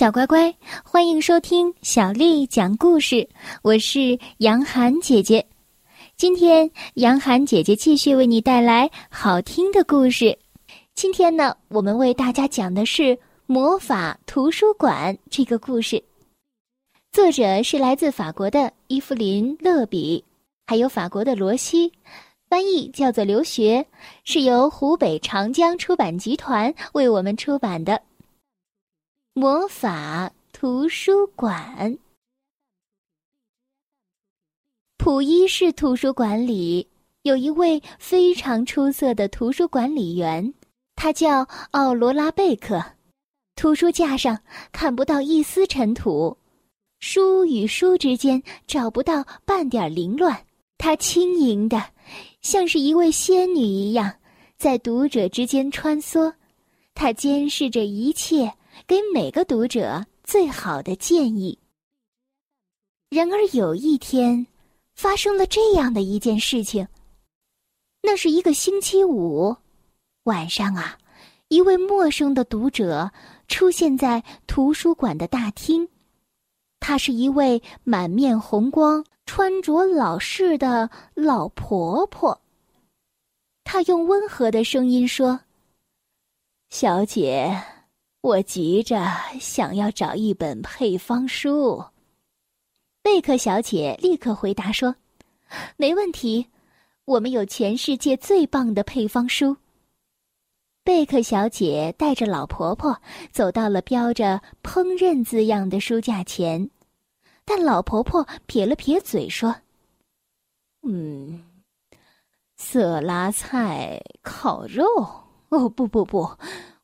[0.00, 3.28] 小乖乖，欢迎收听小丽讲故事。
[3.60, 5.44] 我是杨涵姐姐，
[6.16, 10.38] 今天杨涵姐姐继续为你带来好听的故事。
[10.94, 13.02] 今天呢，我们为大家讲的是
[13.44, 16.02] 《魔法图书馆》这个故事，
[17.12, 20.24] 作者是来自法国的伊芙琳·勒比，
[20.66, 21.92] 还有法国的罗西，
[22.48, 23.84] 翻译叫做刘学，
[24.24, 28.00] 是由湖北长江出版集团为我们出版的。
[29.40, 31.96] 魔法图书馆，
[34.98, 36.86] 普伊市图书馆里
[37.22, 40.52] 有一位非常出色的图书管理员，
[40.94, 42.84] 他叫奥罗拉贝克。
[43.56, 44.38] 图书架上
[44.72, 46.36] 看不到一丝尘土，
[46.98, 50.38] 书与书之间找不到半点凌乱。
[50.76, 51.82] 他轻盈的，
[52.42, 54.16] 像是一位仙女一样，
[54.58, 56.30] 在读者之间穿梭。
[56.92, 58.52] 他监视着一切。
[58.86, 61.58] 给每个读者最好的建议。
[63.08, 64.46] 然而有一天，
[64.94, 66.86] 发生了这样的一件事情。
[68.02, 69.56] 那是一个星期五
[70.22, 70.98] 晚上啊，
[71.48, 73.10] 一位陌生的读者
[73.48, 75.88] 出现在图书馆的大厅。
[76.78, 82.40] 她是一位满面红光、穿着老式的老婆婆。
[83.64, 85.40] 她用温和的声音说
[86.70, 87.60] ：“小姐。”
[88.22, 89.02] 我急着
[89.40, 91.82] 想要找一本配方书。
[93.02, 94.94] 贝克小姐立刻回答说
[95.78, 96.46] ：“没问题，
[97.06, 99.56] 我们有全世界最棒的配方书。”
[100.84, 103.00] 贝克小姐带着老婆婆
[103.32, 106.68] 走到了标着“烹饪”字样的书架前，
[107.46, 109.56] 但老婆婆撇了撇嘴说
[110.86, 111.42] ：“嗯，
[112.58, 114.84] 色拉菜烤肉。
[115.48, 116.30] 哦，不不不。”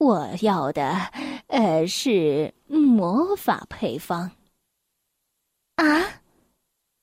[0.00, 1.12] 我要的，
[1.50, 4.30] 呃，是魔法配方。
[5.74, 6.22] 啊！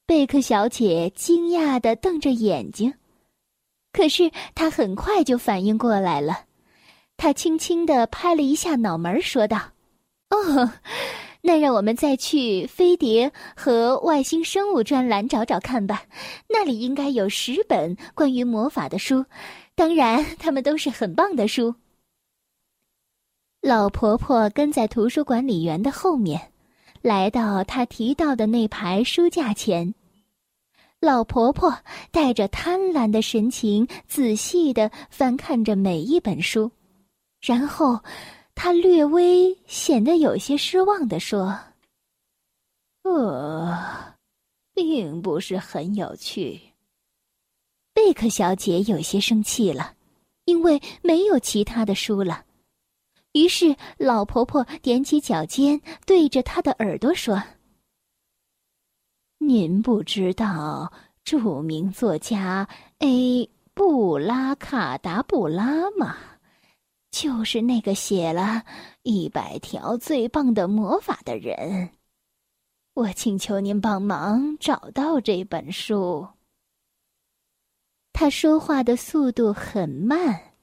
[0.05, 2.93] 贝克小姐惊讶的瞪着眼睛，
[3.91, 6.45] 可是她很快就反应过来了。
[7.17, 9.57] 她轻轻的拍了一下脑门，说道
[10.31, 10.71] ：“哦，
[11.41, 16.03] 那让我们再去飞碟和外星生物专栏找找看吧，
[16.47, 19.25] 那里应该有十本关于魔法的书，
[19.75, 21.75] 当然，他们都是很棒的书。”
[23.67, 26.53] 老婆婆跟在图书管理员的后面，
[27.01, 29.93] 来到她提到的那排书架前。
[31.01, 31.77] 老婆婆
[32.09, 36.71] 带着贪婪的神情，仔细的翻看着每一本书，
[37.41, 37.99] 然后，
[38.55, 41.59] 她略微显得有些失望的说
[43.03, 44.15] ：“呃，
[44.73, 46.57] 并不是很有趣。”
[47.93, 49.93] 贝克小姐有些生气了，
[50.45, 52.45] 因为没有其他的书了。
[53.37, 57.43] 于是，老婆婆踮起脚尖，对着他的耳朵说
[59.37, 60.91] ：“您不知道
[61.23, 62.67] 著名作家
[62.97, 63.47] A.
[63.75, 66.17] 布拉卡达布拉吗？
[67.11, 68.63] 就是那个写了
[69.03, 71.89] 一百条最棒的魔法的人。
[72.95, 76.27] 我请求您帮忙找到这本书。”
[78.13, 80.56] 他说话的速度很慢。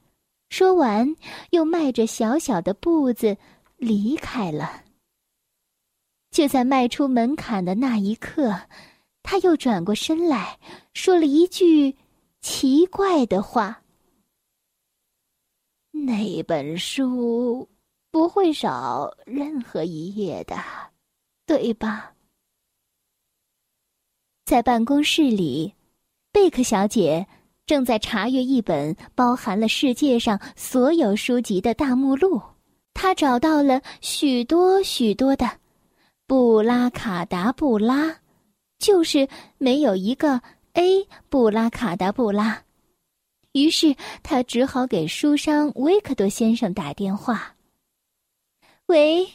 [0.57, 1.13] 说完，
[1.49, 3.35] 又迈着小小的步子
[3.75, 4.85] 离开了。
[6.31, 8.61] 就在迈出门槛的那一刻，
[9.21, 10.57] 他又转过身来
[10.93, 11.97] 说了一句
[12.39, 13.83] 奇怪的话
[15.91, 17.67] ：“那本书
[18.09, 20.55] 不会少任何一页的，
[21.45, 22.15] 对吧？”
[24.47, 25.73] 在办公室里，
[26.31, 27.27] 贝克小姐。
[27.65, 32.41] 正在查阅一本包含了世界上所有书籍的大目录，
[32.93, 35.49] 他找到了许多许多的
[36.27, 38.19] 布拉卡达布拉，
[38.77, 39.27] 就是
[39.57, 40.41] 没有一个
[40.73, 42.63] A 布拉卡达布拉。
[43.53, 47.55] 于是他只好给书商维克多先生打电话。
[48.87, 49.27] 喂，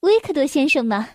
[0.00, 1.08] 维克多先生吗？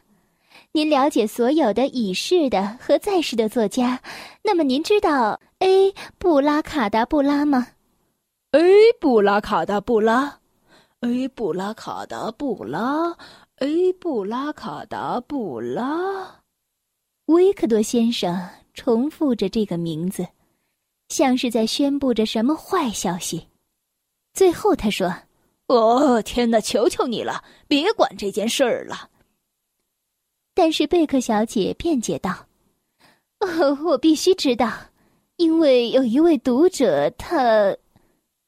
[0.74, 4.00] 您了解所有的已逝的和在世的作家，
[4.44, 7.68] 那么您知道 A 布拉卡达布拉吗
[8.52, 10.40] ？A 布拉卡达布拉
[11.00, 13.18] ，A 布拉卡达布拉
[13.56, 16.42] ，A 布拉卡达布拉。
[17.26, 20.28] 维克多先生重复着这个名字，
[21.10, 23.48] 像是在宣布着什么坏消息。
[24.34, 25.12] 最后他说
[25.68, 26.62] ：“哦，天哪！
[26.62, 29.10] 求求你了，别管这件事儿了。”
[30.58, 32.48] 但是贝克小姐辩解道
[33.42, 34.74] ：“哦，我必须知道，
[35.36, 37.78] 因为有一位读者，他……”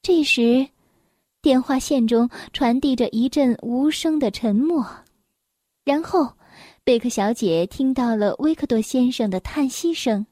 [0.01, 0.67] 这时，
[1.39, 4.83] 电话线中传递着一阵无声的沉默。
[5.85, 6.33] 然后，
[6.83, 10.25] 贝克小姐听到了维克多先生的叹息声。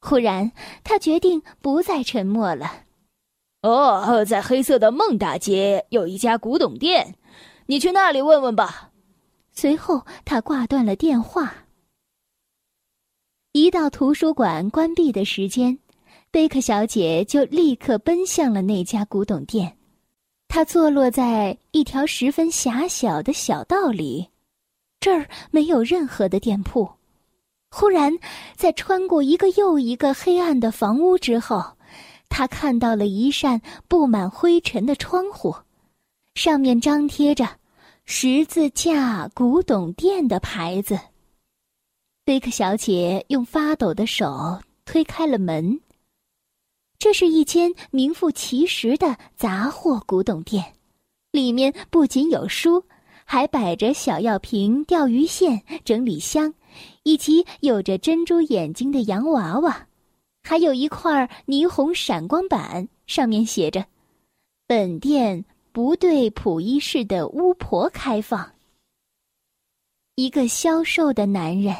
[0.00, 0.50] 忽然，
[0.82, 2.68] 她决定不再沉默了。
[3.62, 7.14] 哦，在黑色的梦大街有一家古董店，
[7.66, 8.90] 你去那里问问吧。
[9.54, 11.54] 随后，他挂断了电话。
[13.52, 15.78] 一到图书馆关闭的时间，
[16.32, 19.76] 贝克小姐就立刻奔向了那家古董店。
[20.48, 24.28] 它坐落在一条十分狭小的小道里，
[24.98, 26.88] 这儿没有任何的店铺。
[27.70, 28.12] 忽然，
[28.56, 31.64] 在穿过一个又一个黑暗的房屋之后，
[32.28, 35.54] 他看到了一扇布满灰尘的窗户，
[36.34, 37.48] 上面张贴着
[38.06, 40.98] “十字架古董店”的牌子。
[42.22, 45.80] 贝克小姐用发抖的手推开了门。
[46.98, 50.74] 这是一间名副其实的杂货古董店，
[51.32, 52.84] 里面不仅有书，
[53.24, 56.52] 还摆着小药瓶、钓鱼线、整理箱，
[57.04, 59.86] 以及有着珍珠眼睛的洋娃娃，
[60.42, 63.86] 还有一块霓虹闪光板，上面写着
[64.68, 68.54] ：“本店不对溥仪室的巫婆开放。”
[70.14, 71.74] 一个消瘦的男人，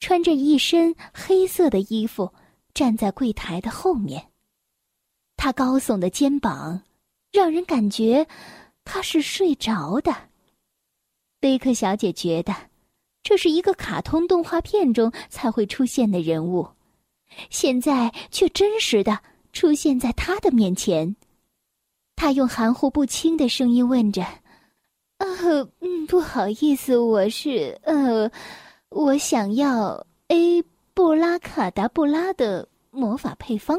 [0.00, 2.32] 穿着一身黑色的衣服，
[2.72, 4.30] 站在柜台的后面。
[5.36, 6.84] 他高耸的肩膀，
[7.30, 8.26] 让人感觉
[8.82, 10.30] 他是睡着的。
[11.38, 12.54] 贝克小姐觉得，
[13.22, 16.66] 这是一个卡通动画片中才会出现的人物，
[17.50, 19.20] 现在却真实的
[19.52, 21.14] 出现在他的面前。
[22.22, 24.24] 他用含糊不清的声音问着
[25.18, 28.30] ：“呃，嗯，不好意思，我是呃，
[28.90, 30.62] 我想要 A
[30.94, 33.76] 布拉卡达布拉的魔法配方。”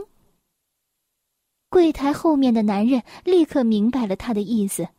[1.72, 4.90] 柜台后面的男人立刻明白了他的意思，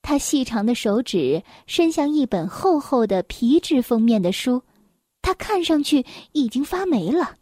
[0.00, 4.62] 他细长的手指伸向一本厚厚的皮质封面的书，
[5.22, 7.34] 他看上去已经发霉了。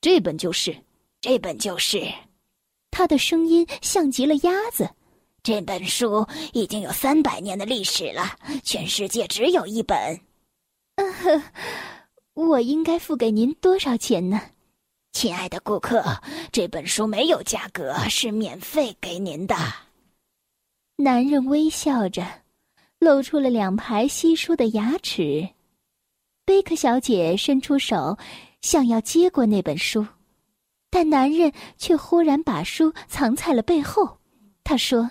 [0.00, 0.74] 这本就是，
[1.20, 2.10] 这本就是，
[2.92, 4.88] 他的声音像极了鸭子。
[5.42, 10.20] 这本书已经有三百年的历史了，全世界只有一本。
[10.94, 11.42] 嗯，
[12.34, 14.40] 我应该付给您多少钱呢？
[15.12, 16.04] 亲爱的顾客，
[16.52, 19.56] 这本书没有价格，是免费给您的。
[20.96, 22.24] 男人微笑着，
[22.98, 25.48] 露出了两排稀疏的牙齿。
[26.44, 28.16] 贝克小姐伸出手，
[28.60, 30.06] 想要接过那本书，
[30.92, 34.18] 但男人却忽然把书藏在了背后。
[34.62, 35.10] 他说：“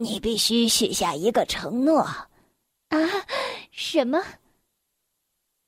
[0.00, 2.00] 你必须许下一个承诺。”
[2.88, 2.98] 啊，
[3.70, 4.18] 什么？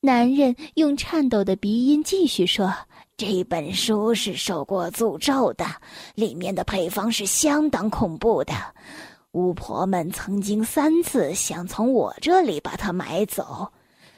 [0.01, 2.75] 男人用颤抖的鼻音继续说。
[3.19, 5.67] 这本书是受过诅咒的，
[6.15, 8.55] 里面的配方是相当恐怖的。
[9.33, 13.71] 巫婆们曾经三次想从我这里把它买走，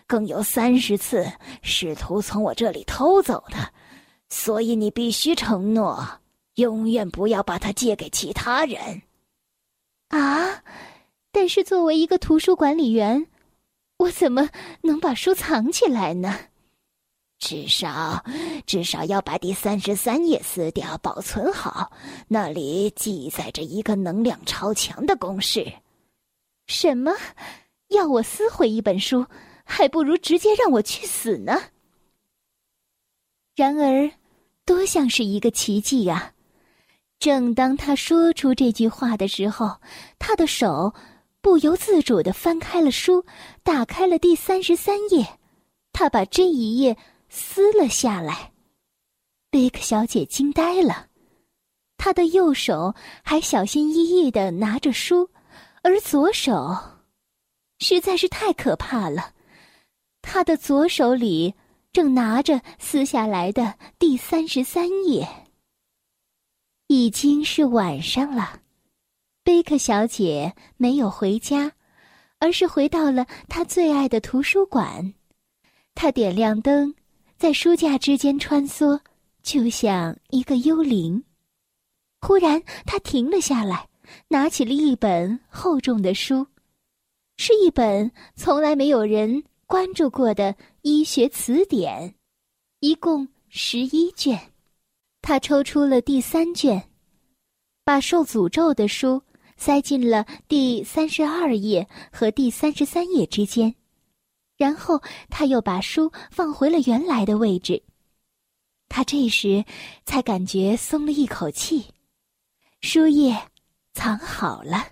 [0.07, 1.27] 更有三十次
[1.63, 3.69] 试图从我这里偷走的。
[4.29, 6.21] 所以你必须承诺，
[6.55, 9.03] 永远不要把它借给其他人。
[10.09, 10.63] 啊！
[11.33, 13.27] 但是作为一个图书管理员，
[13.97, 14.49] 我怎么
[14.83, 16.39] 能把书藏起来呢？
[17.39, 18.25] 至少，
[18.65, 21.93] 至少要把第三十三页撕掉，保存好。
[22.29, 25.73] 那里记载着一个能量超强的公式。
[26.67, 27.13] 什么？
[27.89, 29.27] 要我撕毁一本书，
[29.65, 31.61] 还不如直接让我去死呢。
[33.57, 34.11] 然而，
[34.65, 36.33] 多像是一个奇迹啊！
[37.19, 39.81] 正当他说出这句话的时候，
[40.19, 40.95] 他的手
[41.41, 43.25] 不由自主的翻开了书，
[43.63, 45.39] 打开了第三十三页。
[45.93, 46.97] 他把这一页。
[47.37, 48.53] 撕了下来，
[49.51, 51.09] 贝克小姐惊呆了，
[51.97, 52.95] 她的右手
[53.25, 55.31] 还小心翼翼的拿着书，
[55.83, 56.77] 而左手
[57.81, 59.33] 实在是太可怕了，
[60.23, 61.55] 她的左手里
[61.95, 65.27] 正拿着撕下来的第三十三页。
[66.89, 68.61] 已经是晚上了，
[69.45, 71.71] 贝克小姐没有回家，
[72.41, 75.15] 而是回到了她最爱的图书馆，
[75.95, 76.93] 她点亮灯。
[77.37, 79.01] 在书架之间穿梭，
[79.43, 81.23] 就像一个幽灵。
[82.21, 83.89] 忽然，她停了下来，
[84.27, 86.49] 拿起了一本厚重的书，
[87.37, 92.15] 是一本从来没有人关注过的医学词典，
[92.81, 94.53] 一共十一卷。
[95.23, 96.91] 他抽出了第三卷，
[97.85, 99.23] 把受诅咒的书
[99.57, 103.75] 塞进了第三十二页和第三十三页之间。
[104.59, 105.01] 然后
[105.31, 107.83] 他又把书放回了原来的位置，
[108.91, 109.65] 他这时
[110.05, 111.87] 才感觉松了一口气，
[112.83, 113.35] 书页
[113.95, 114.87] 藏好了。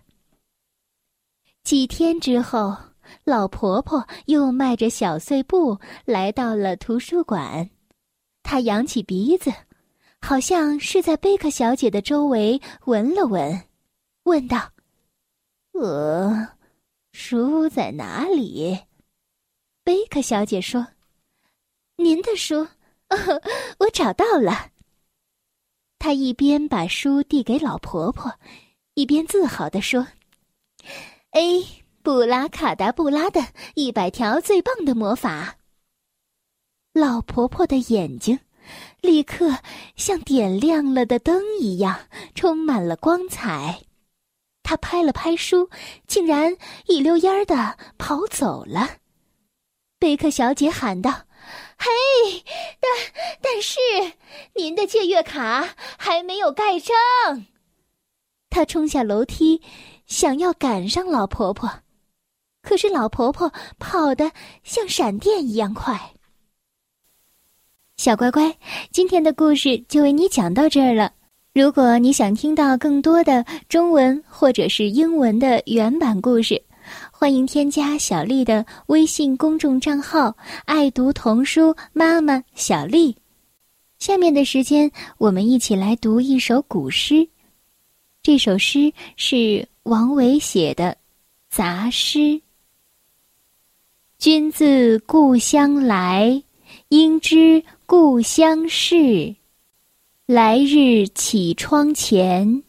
[1.63, 2.75] 几天之后，
[3.25, 7.71] 老婆婆又迈着小碎步来到了图书馆。
[8.43, 9.53] 她扬起鼻子，
[10.21, 13.63] 好像是在贝克小姐的周围闻了闻，
[14.25, 14.73] 问道
[15.73, 16.49] ：“呃，
[17.13, 18.77] 书在哪里？”
[19.85, 20.89] 贝克小姐说
[21.97, 22.67] ：“您的书，
[23.79, 24.71] 我找到了。”
[26.01, 28.35] 她一边把书递给老婆婆，
[28.95, 30.09] 一边自豪地说
[31.31, 31.41] ：“哎。”
[32.03, 33.41] 布拉卡达布拉的
[33.75, 35.57] 一百条最棒的魔法。
[36.93, 38.41] 老婆婆的眼睛
[39.01, 39.59] 立刻
[39.95, 43.83] 像点亮了的灯一样，充满了光彩。
[44.65, 45.71] 她拍了拍书，
[46.07, 46.57] 竟然
[46.87, 48.97] 一溜烟儿的跑走了。
[49.99, 51.11] 贝克小姐喊道
[51.79, 52.45] ：“嘿，
[52.81, 52.91] 但
[53.41, 53.79] 但是
[54.55, 57.47] 您的借阅卡还没有盖章。”
[58.51, 59.63] 她冲下楼梯，
[60.07, 61.82] 想要赶上老婆婆。
[62.63, 64.31] 可是老婆婆跑得
[64.63, 66.01] 像闪电一样快。
[67.97, 68.57] 小乖乖，
[68.91, 71.13] 今天的故事就为你讲到这儿了。
[71.53, 76.61] 如果你想听到更多的中文或者是英文的原版故事，
[77.13, 83.15] 欢迎添加小丽的微信公众账号“爱读童书妈妈小丽”。
[84.01, 87.29] 下面的时间，我们一起来读一首古诗。
[88.23, 90.91] 这首诗是王维写的
[91.51, 92.19] 《杂诗》。
[94.23, 96.45] 君自故乡来，
[96.91, 99.35] 应知故乡事。
[100.27, 102.63] 来日绮窗前，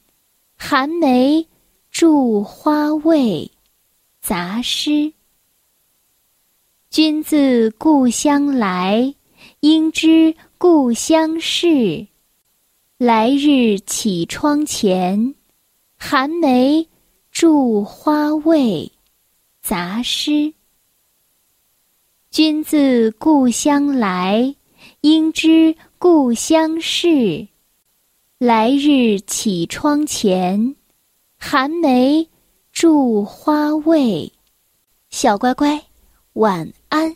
[0.56, 1.48] 寒梅
[1.92, 3.52] 著花未？
[4.20, 5.14] 杂诗。
[6.90, 9.14] 君自故乡来，
[9.60, 12.08] 应知故乡事。
[12.98, 15.36] 来日绮窗前，
[15.98, 16.90] 寒梅
[17.32, 18.92] 著花未？
[19.62, 20.52] 杂诗。
[22.34, 24.56] 君自故乡来，
[25.02, 27.48] 应知故乡事。
[28.40, 30.76] 来日绮窗前，
[31.38, 32.28] 寒梅
[32.72, 34.34] 著花未？
[35.12, 35.80] 小乖乖，
[36.34, 37.16] 晚安。